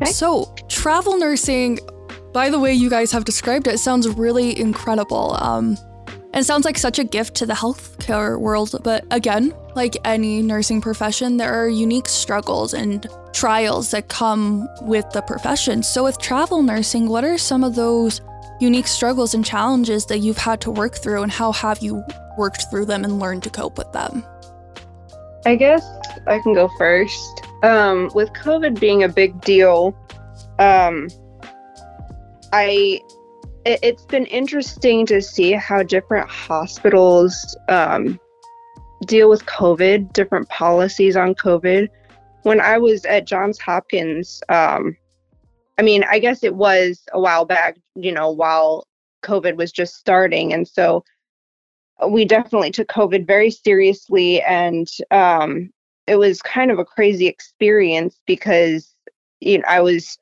[0.00, 0.10] Okay.
[0.10, 1.78] So, travel nursing,
[2.32, 5.36] by the way you guys have described it, sounds really incredible.
[5.40, 5.76] Um,
[6.32, 8.74] and sounds like such a gift to the healthcare world.
[8.82, 15.08] But again, like any nursing profession, there are unique struggles and trials that come with
[15.10, 15.82] the profession.
[15.82, 18.20] So, with travel nursing, what are some of those
[18.60, 22.02] unique struggles and challenges that you've had to work through, and how have you
[22.38, 24.24] worked through them and learned to cope with them?
[25.44, 25.84] I guess
[26.26, 27.42] I can go first.
[27.62, 29.96] Um, with COVID being a big deal,
[30.58, 31.08] um,
[32.52, 33.00] I
[33.64, 38.18] it, has been interesting to see how different hospitals um,
[39.06, 41.88] deal with COVID, different policies on COVID.
[42.42, 44.96] When I was at Johns Hopkins, um,
[45.78, 48.86] I mean, I guess it was a while back, you know, while
[49.24, 51.04] COVID was just starting, and so
[52.08, 55.70] we definitely took COVID very seriously, and um,
[56.06, 58.94] it was kind of a crazy experience because
[59.40, 60.18] you know I was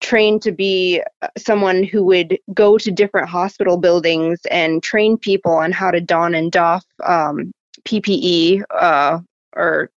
[0.00, 5.52] trained to be uh, someone who would go to different hospital buildings and train people
[5.52, 7.52] on how to don and doff um,
[7.84, 9.20] PPE uh,
[9.54, 9.90] or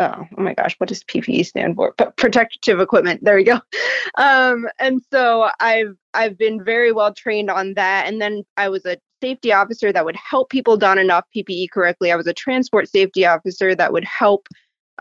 [0.00, 1.92] oh, oh, my gosh, what does PPE stand for?
[1.92, 3.22] P- protective equipment.
[3.24, 3.60] There we go.
[4.18, 8.06] Um, and so I've I've been very well trained on that.
[8.06, 12.12] And then I was a safety officer that would help people don enough PPE correctly.
[12.12, 14.48] I was a transport safety officer that would help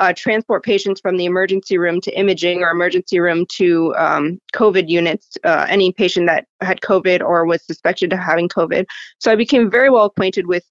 [0.01, 4.89] uh, transport patients from the emergency room to imaging or emergency room to um, COVID
[4.89, 8.85] units, uh, any patient that had COVID or was suspected of having COVID.
[9.19, 10.65] So I became very well acquainted with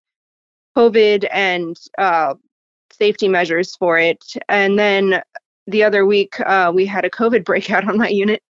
[0.77, 2.35] COVID and uh,
[2.93, 4.25] safety measures for it.
[4.49, 5.23] And then
[5.69, 8.43] the other week, uh, we had a COVID breakout on my unit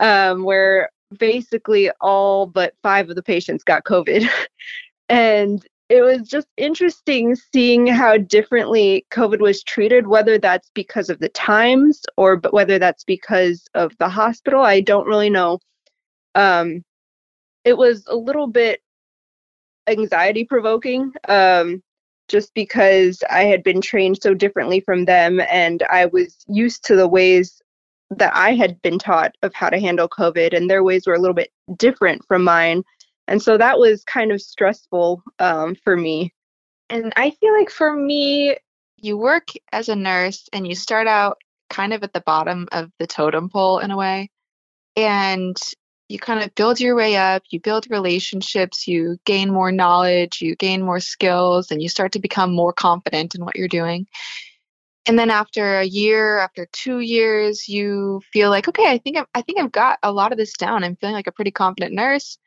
[0.00, 4.26] um, where basically all but five of the patients got COVID.
[5.10, 11.20] and it was just interesting seeing how differently COVID was treated, whether that's because of
[11.20, 14.62] the times or but whether that's because of the hospital.
[14.62, 15.60] I don't really know.
[16.34, 16.82] Um,
[17.64, 18.80] it was a little bit
[19.86, 21.80] anxiety provoking um,
[22.26, 26.96] just because I had been trained so differently from them and I was used to
[26.96, 27.62] the ways
[28.10, 31.20] that I had been taught of how to handle COVID, and their ways were a
[31.20, 32.82] little bit different from mine.
[33.26, 36.32] And so that was kind of stressful um, for me.
[36.90, 38.56] And I feel like for me,
[38.96, 41.38] you work as a nurse and you start out
[41.70, 44.30] kind of at the bottom of the totem pole in a way.
[44.96, 45.56] And
[46.08, 50.54] you kind of build your way up, you build relationships, you gain more knowledge, you
[50.56, 54.06] gain more skills, and you start to become more confident in what you're doing.
[55.06, 59.26] And then after a year, after two years, you feel like, okay, I think I've,
[59.34, 60.84] I think I've got a lot of this down.
[60.84, 62.38] I'm feeling like a pretty confident nurse.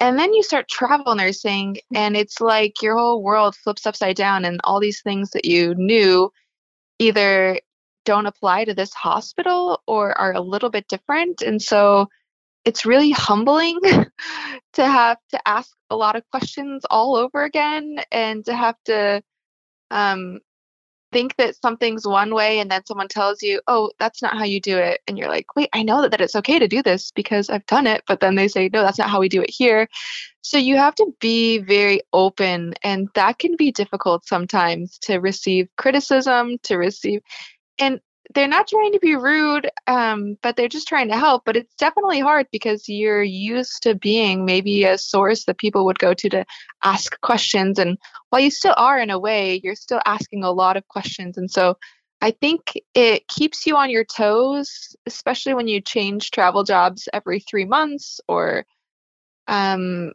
[0.00, 4.44] And then you start travel nursing, and it's like your whole world flips upside down,
[4.44, 6.30] and all these things that you knew
[6.98, 7.60] either
[8.04, 11.42] don't apply to this hospital or are a little bit different.
[11.42, 12.08] And so
[12.64, 13.78] it's really humbling
[14.74, 19.22] to have to ask a lot of questions all over again and to have to
[19.90, 20.40] um,
[21.12, 24.60] think that something's one way and then someone tells you, oh, that's not how you
[24.60, 25.00] do it.
[25.06, 27.66] And you're like, wait, I know that, that it's okay to do this because I've
[27.66, 28.02] done it.
[28.06, 29.88] But then they say, no, that's not how we do it here.
[30.42, 32.74] So you have to be very open.
[32.82, 37.20] And that can be difficult sometimes to receive criticism, to receive.
[37.78, 38.00] And
[38.34, 41.44] they're not trying to be rude, um, but they're just trying to help.
[41.44, 45.98] But it's definitely hard because you're used to being maybe a source that people would
[45.98, 46.44] go to to
[46.84, 47.78] ask questions.
[47.78, 47.96] And
[48.30, 51.38] while you still are in a way, you're still asking a lot of questions.
[51.38, 51.76] And so
[52.20, 57.40] I think it keeps you on your toes, especially when you change travel jobs every
[57.40, 58.66] three months or
[59.46, 60.12] um,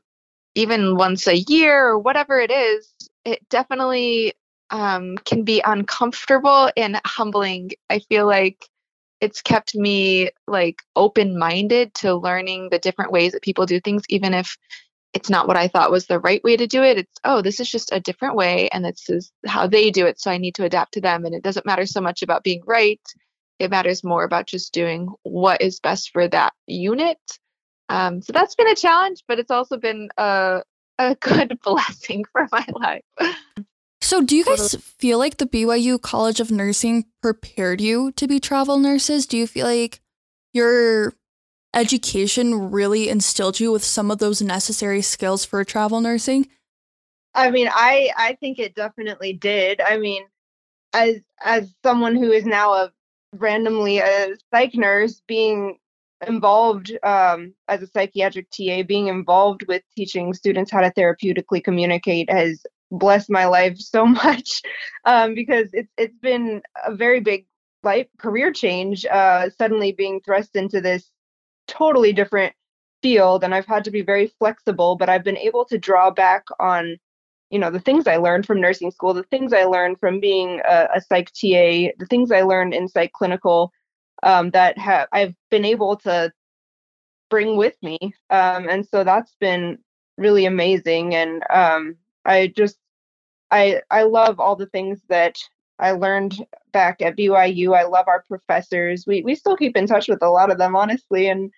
[0.54, 2.93] even once a year or whatever it is.
[3.26, 4.34] It definitely
[4.74, 7.70] um, can be uncomfortable and humbling.
[7.92, 8.68] I feel like
[9.22, 14.02] it's kept me like open minded to learning the different ways that people do things,
[14.10, 14.58] even if
[15.14, 16.98] it's not what I thought was the right way to do it.
[16.98, 20.20] It's, oh, this is just a different way, and this is how they do it.
[20.20, 21.24] So I need to adapt to them.
[21.24, 23.00] And it doesn't matter so much about being right,
[23.60, 27.20] it matters more about just doing what is best for that unit.
[27.90, 30.64] Um, so that's been a challenge, but it's also been a,
[30.98, 33.36] a good blessing for my life.
[34.04, 38.38] So, do you guys feel like the BYU College of Nursing prepared you to be
[38.38, 39.26] travel nurses?
[39.26, 40.02] Do you feel like
[40.52, 41.13] your
[41.74, 46.50] education really instilled you with some of those necessary skills for travel nursing?
[47.34, 49.80] I mean, I I think it definitely did.
[49.80, 50.26] I mean,
[50.92, 52.92] as as someone who is now a
[53.32, 55.78] randomly a psych nurse, being
[56.28, 62.30] involved um, as a psychiatric TA, being involved with teaching students how to therapeutically communicate
[62.30, 64.62] has blessed my life so much
[65.06, 67.45] um, because it's it's been a very big
[67.84, 69.06] life career change.
[69.06, 71.10] Uh, suddenly being thrust into this
[71.67, 72.53] totally different
[73.01, 74.95] field, and I've had to be very flexible.
[74.95, 76.97] But I've been able to draw back on
[77.49, 80.62] you know the things I learned from nursing school, the things I learned from being
[80.67, 83.71] a, a psych TA, the things I learned in psych clinical
[84.23, 86.32] um, that have I've been able to
[87.29, 87.97] bring with me,
[88.29, 89.79] um, and so that's been
[90.17, 91.15] really amazing.
[91.15, 92.77] And um, I just
[93.54, 95.38] I I love all the things that
[95.80, 97.78] I learned back at BYU.
[97.78, 99.06] I love our professors.
[99.08, 101.52] We we still keep in touch with a lot of them, honestly, and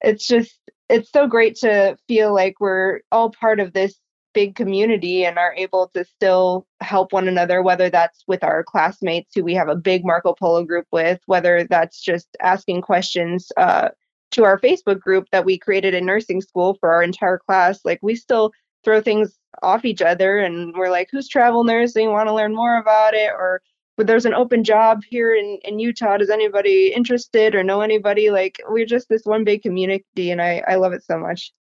[0.00, 4.00] it's just it's so great to feel like we're all part of this
[4.32, 9.32] big community and are able to still help one another, whether that's with our classmates
[9.34, 13.88] who we have a big Marco Polo group with, whether that's just asking questions uh,
[14.30, 17.80] to our Facebook group that we created in nursing school for our entire class.
[17.84, 18.52] Like we still
[18.84, 22.10] throw things off each other and we're like, who's travel nursing?
[22.10, 23.30] Want to learn more about it?
[23.30, 23.60] Or
[23.96, 26.16] but there's an open job here in, in Utah.
[26.18, 28.30] Is anybody interested or know anybody?
[28.30, 31.52] Like we're just this one big community and I, I love it so much.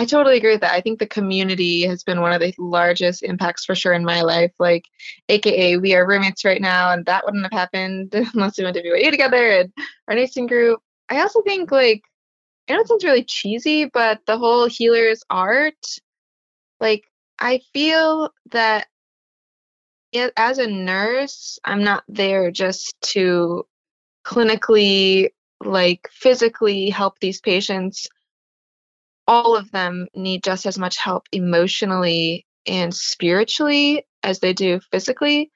[0.00, 0.72] I totally agree with that.
[0.72, 4.22] I think the community has been one of the largest impacts for sure in my
[4.22, 4.50] life.
[4.58, 4.84] Like,
[5.28, 8.82] AKA, we are roommates right now, and that wouldn't have happened unless we went to
[8.82, 9.72] BYU together and
[10.08, 10.80] our nursing group.
[11.10, 12.00] I also think, like,
[12.66, 15.74] I know it sounds really cheesy, but the whole healer's art,
[16.80, 17.04] like,
[17.38, 18.86] I feel that
[20.36, 23.66] as a nurse, I'm not there just to
[24.24, 25.30] clinically,
[25.64, 28.08] like, physically help these patients
[29.30, 35.52] all of them need just as much help emotionally and spiritually as they do physically.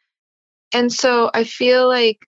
[0.72, 2.20] And so I feel like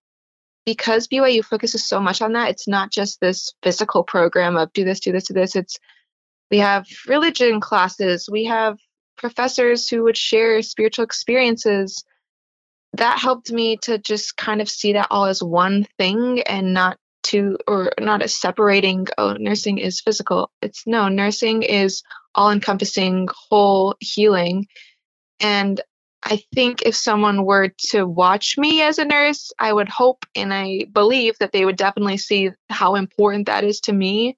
[0.64, 4.84] because BYU focuses so much on that, it's not just this physical program of do
[4.84, 5.54] this, do this, do this.
[5.54, 5.78] It's
[6.50, 8.76] we have religion classes, we have
[9.16, 12.04] professors who would share spiritual experiences.
[12.94, 16.98] That helped me to just kind of see that all as one thing and not
[17.26, 22.02] to or not as separating oh nursing is physical it's no nursing is
[22.36, 24.66] all encompassing whole healing
[25.40, 25.80] and
[26.22, 30.54] i think if someone were to watch me as a nurse i would hope and
[30.54, 34.36] i believe that they would definitely see how important that is to me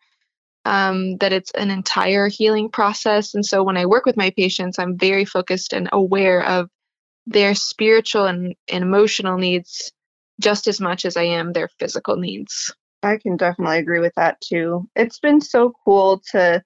[0.64, 4.78] um, that it's an entire healing process and so when i work with my patients
[4.78, 6.68] i'm very focused and aware of
[7.26, 9.92] their spiritual and, and emotional needs
[10.40, 12.72] just as much as I am their physical needs.
[13.02, 14.88] I can definitely agree with that too.
[14.96, 16.62] It's been so cool to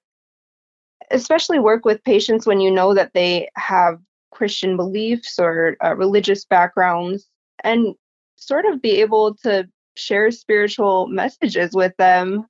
[1.11, 3.99] especially work with patients when you know that they have
[4.31, 7.27] Christian beliefs or uh, religious backgrounds
[7.63, 7.93] and
[8.35, 12.45] sort of be able to share spiritual messages with them.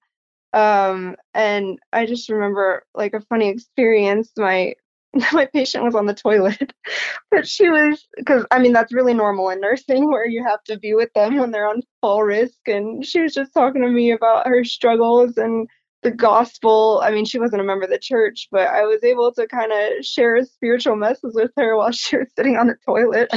[0.53, 4.31] Um, and I just remember like a funny experience.
[4.37, 4.75] My
[5.31, 6.73] my patient was on the toilet,
[7.31, 10.79] but she was because I mean that's really normal in nursing where you have to
[10.79, 12.67] be with them when they're on full risk.
[12.67, 15.67] And she was just talking to me about her struggles and
[16.03, 17.01] the gospel.
[17.03, 19.71] I mean, she wasn't a member of the church, but I was able to kind
[19.71, 23.29] of share a spiritual message with her while she was sitting on the toilet.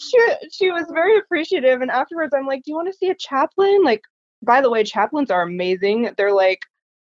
[0.00, 0.18] she
[0.52, 1.80] she was very appreciative.
[1.80, 4.02] And afterwards, I'm like, "Do you want to see a chaplain?" Like,
[4.44, 6.10] by the way, chaplains are amazing.
[6.16, 6.60] They're like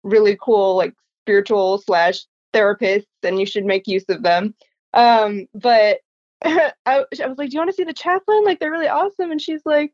[0.03, 2.25] really cool, like spiritual slash
[2.55, 4.55] therapists, and you should make use of them.
[4.95, 5.99] Um, but
[6.45, 8.45] I, I was like, "Do you want to see the chaplain?
[8.45, 9.93] Like, they're really awesome." And she's like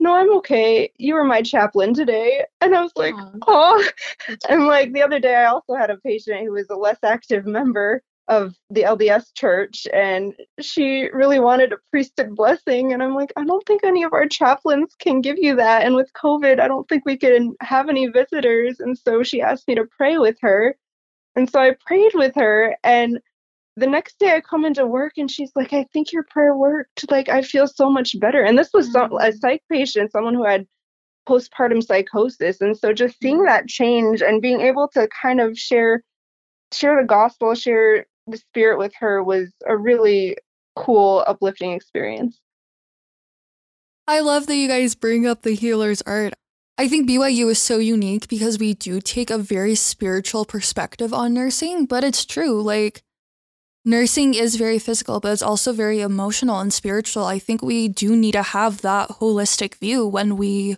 [0.00, 0.92] no, I'm okay.
[0.96, 2.44] You were my chaplain today.
[2.60, 3.14] And I was like,
[3.46, 3.88] oh.
[4.48, 7.46] And like the other day, I also had a patient who was a less active
[7.46, 12.92] member of the LDS church, and she really wanted a priesthood blessing.
[12.92, 15.84] And I'm like, I don't think any of our chaplains can give you that.
[15.84, 18.80] And with COVID, I don't think we can have any visitors.
[18.80, 20.76] And so she asked me to pray with her.
[21.36, 23.20] And so I prayed with her, and
[23.76, 27.10] the next day I come into work and she's like, I think your prayer worked.
[27.10, 28.42] Like, I feel so much better.
[28.42, 29.38] And this was some, a mm.
[29.38, 30.66] psych patient, someone who had
[31.28, 32.60] postpartum psychosis.
[32.60, 36.02] And so just seeing that change and being able to kind of share
[36.72, 40.36] share the gospel, share the spirit with her was a really
[40.76, 42.40] cool, uplifting experience.
[44.06, 46.34] I love that you guys bring up the healer's art.
[46.78, 51.34] I think BYU is so unique because we do take a very spiritual perspective on
[51.34, 52.62] nursing, but it's true.
[52.62, 53.02] Like,
[53.84, 57.24] nursing is very physical, but it's also very emotional and spiritual.
[57.24, 60.76] I think we do need to have that holistic view when we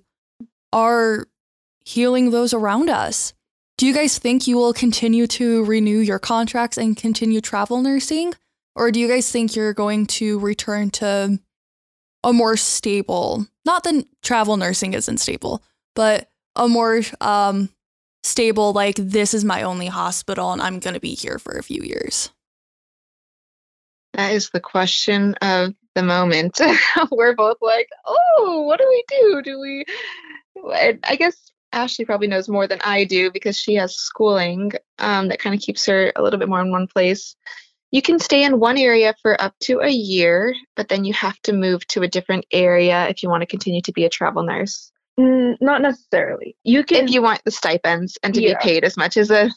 [0.73, 1.27] are
[1.85, 3.35] healing those around us.
[3.81, 8.35] Do you guys think you will continue to renew your contracts and continue travel nursing?
[8.77, 11.39] Or do you guys think you're going to return to
[12.23, 15.63] a more stable, not that travel nursing isn't stable,
[15.97, 17.71] but a more um,
[18.23, 21.63] stable, like, this is my only hospital and I'm going to be here for a
[21.63, 22.29] few years?
[24.13, 26.61] That is the question of the moment.
[27.11, 29.43] We're both like, oh, what do we do?
[29.43, 29.87] Do we?
[31.03, 35.39] I guess Ashley probably knows more than I do because she has schooling um, that
[35.39, 37.37] kind of keeps her a little bit more in one place.
[37.91, 41.41] You can stay in one area for up to a year, but then you have
[41.43, 44.43] to move to a different area if you want to continue to be a travel
[44.43, 44.93] nurse.
[45.19, 46.57] Mm, not necessarily.
[46.63, 48.55] You can if you want the stipends and to yeah.
[48.55, 49.51] be paid as much as a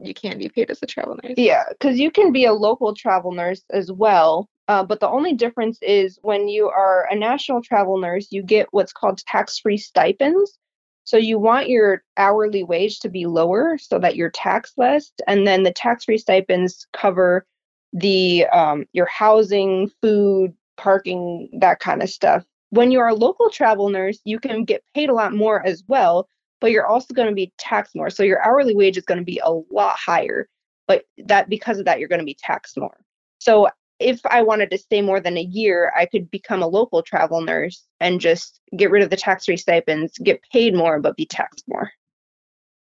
[0.00, 1.34] you can be paid as a travel nurse.
[1.36, 4.48] Yeah, because you can be a local travel nurse as well.
[4.66, 8.66] Uh, but the only difference is when you are a national travel nurse, you get
[8.70, 10.58] what's called tax free stipends.
[11.04, 15.12] So you want your hourly wage to be lower so that you're taxed less.
[15.26, 17.46] And then the tax free stipends cover
[17.92, 22.44] the um, your housing, food, parking, that kind of stuff.
[22.70, 26.28] When you're a local travel nurse, you can get paid a lot more as well
[26.64, 28.08] but you're also going to be taxed more.
[28.08, 30.48] So your hourly wage is going to be a lot higher,
[30.88, 32.96] but that because of that, you're going to be taxed more.
[33.38, 33.68] So
[33.98, 37.40] if I wanted to stay more than a year, I could become a local travel
[37.40, 41.26] nurse and just get rid of the tax free stipends, get paid more, but be
[41.26, 41.90] taxed more.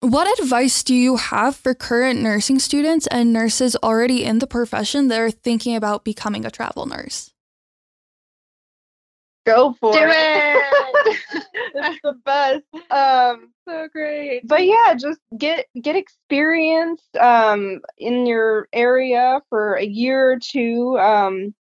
[0.01, 5.09] What advice do you have for current nursing students and nurses already in the profession
[5.09, 7.31] that are thinking about becoming a travel nurse?
[9.45, 10.09] Go for Do it.
[10.09, 10.80] it.
[11.81, 12.63] It's the best.
[12.91, 14.47] Um, so great.
[14.47, 20.97] But yeah, just get get experience um, in your area for a year or two.
[20.99, 21.53] Um,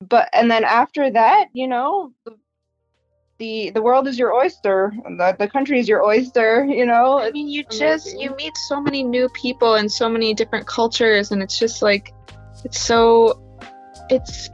[0.00, 2.12] but and then after that, you know,
[3.38, 4.92] the the world is your oyster.
[5.04, 6.64] The the country is your oyster.
[6.64, 7.18] You know.
[7.18, 11.32] I mean, you just you meet so many new people and so many different cultures,
[11.32, 12.12] and it's just like
[12.64, 13.40] it's so
[14.10, 14.50] it's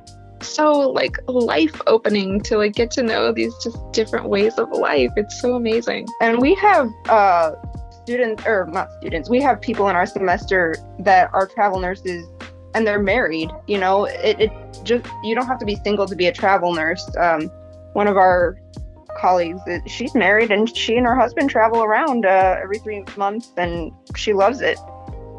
[0.47, 5.11] so like life opening to like get to know these just different ways of life.
[5.17, 6.07] It's so amazing.
[6.21, 7.53] And we have uh
[8.03, 12.27] students or not students, we have people in our semester that are travel nurses
[12.75, 13.51] and they're married.
[13.67, 14.53] You know, it, it
[14.85, 17.05] just you don't have to be single to be a travel nurse.
[17.19, 17.51] Um,
[17.95, 18.59] one of our
[19.19, 23.91] colleagues, she's married and she and her husband travel around uh, every three months and
[24.15, 24.79] she loves it.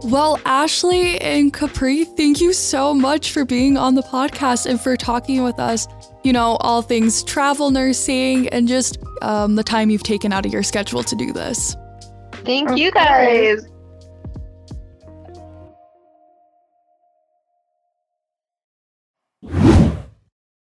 [0.03, 4.95] Well, Ashley and Kapri, thank you so much for being on the podcast and for
[4.95, 5.87] talking with us,
[6.23, 10.53] you know, all things travel nursing and just um, the time you've taken out of
[10.53, 11.75] your schedule to do this.
[12.45, 13.67] Thank you guys.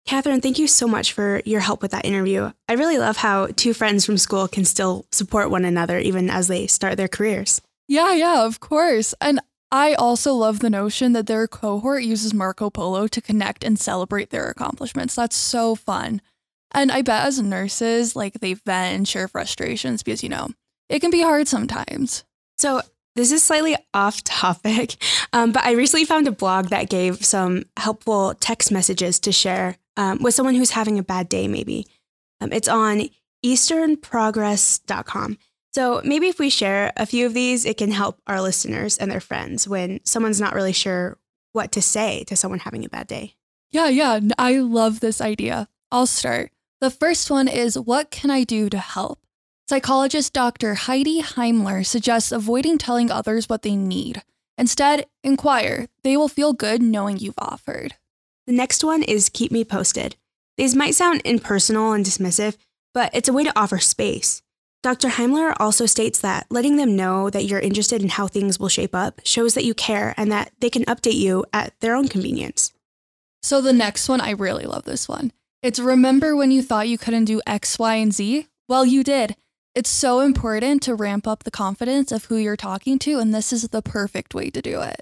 [0.06, 2.52] Catherine, thank you so much for your help with that interview.
[2.68, 6.46] I really love how two friends from school can still support one another even as
[6.46, 7.60] they start their careers.
[7.86, 9.14] Yeah, yeah, of course.
[9.20, 13.78] And I also love the notion that their cohort uses Marco Polo to connect and
[13.78, 15.16] celebrate their accomplishments.
[15.16, 16.22] That's so fun.
[16.72, 20.48] And I bet as nurses, like they vent and share frustrations because, you know,
[20.88, 22.24] it can be hard sometimes.
[22.58, 22.82] So,
[23.16, 24.96] this is slightly off topic,
[25.32, 29.76] um, but I recently found a blog that gave some helpful text messages to share
[29.96, 31.86] um, with someone who's having a bad day, maybe.
[32.40, 33.08] Um, it's on
[33.44, 35.38] easternprogress.com.
[35.74, 39.10] So maybe if we share a few of these, it can help our listeners and
[39.10, 41.18] their friends when someone's not really sure
[41.50, 43.34] what to say to someone having a bad day.
[43.72, 45.66] Yeah, yeah, I love this idea.
[45.90, 46.52] I'll start.
[46.80, 49.18] The first one is What can I do to help?
[49.68, 50.74] Psychologist Dr.
[50.74, 54.22] Heidi Heimler suggests avoiding telling others what they need.
[54.56, 55.88] Instead, inquire.
[56.04, 57.96] They will feel good knowing you've offered.
[58.46, 60.14] The next one is keep me posted.
[60.56, 62.56] These might sound impersonal and dismissive,
[62.92, 64.40] but it's a way to offer space.
[64.84, 65.08] Dr.
[65.08, 68.94] Heimler also states that letting them know that you're interested in how things will shape
[68.94, 72.70] up shows that you care and that they can update you at their own convenience.
[73.42, 75.32] So, the next one, I really love this one.
[75.62, 78.46] It's remember when you thought you couldn't do X, Y, and Z?
[78.68, 79.36] Well, you did.
[79.74, 83.54] It's so important to ramp up the confidence of who you're talking to, and this
[83.54, 85.00] is the perfect way to do it.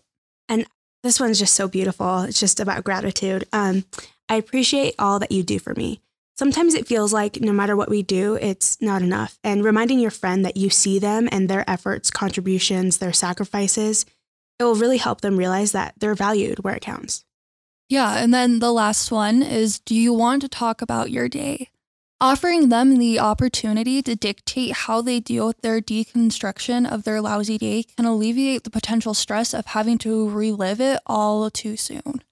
[0.49, 0.65] And
[1.03, 2.21] this one's just so beautiful.
[2.21, 3.49] It's just about gratitude.
[3.53, 3.85] Um,
[4.29, 6.01] I appreciate all that you do for me.
[6.43, 9.39] Sometimes it feels like no matter what we do, it's not enough.
[9.45, 14.05] And reminding your friend that you see them and their efforts, contributions, their sacrifices,
[14.59, 17.25] it will really help them realize that they're valued where it counts.
[17.89, 18.17] Yeah.
[18.17, 21.71] And then the last one is Do you want to talk about your day?
[22.21, 27.57] Offering them the opportunity to dictate how they deal with their deconstruction of their lousy
[27.57, 32.25] day can alleviate the potential stress of having to relive it all too soon.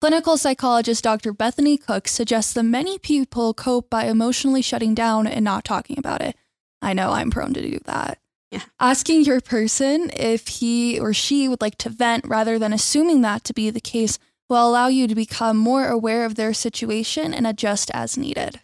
[0.00, 1.30] Clinical psychologist Dr.
[1.34, 6.22] Bethany Cook suggests that many people cope by emotionally shutting down and not talking about
[6.22, 6.34] it.
[6.80, 8.18] I know I'm prone to do that.
[8.50, 8.62] Yeah.
[8.80, 13.44] Asking your person if he or she would like to vent rather than assuming that
[13.44, 17.46] to be the case will allow you to become more aware of their situation and
[17.46, 18.58] adjust as needed.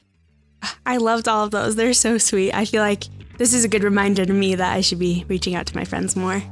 [0.86, 1.76] I loved all of those.
[1.76, 2.54] They're so sweet.
[2.54, 3.04] I feel like
[3.36, 5.84] this is a good reminder to me that I should be reaching out to my
[5.84, 6.42] friends more.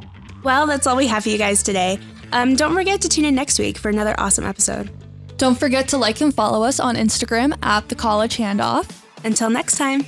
[0.44, 1.98] Well, that's all we have for you guys today.
[2.32, 4.90] Um, don't forget to tune in next week for another awesome episode.
[5.38, 8.88] Don't forget to like and follow us on Instagram at the college handoff.
[9.24, 10.04] Until next time.